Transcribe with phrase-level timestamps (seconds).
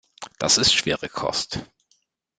[0.39, 1.59] Das ist schwere Kost.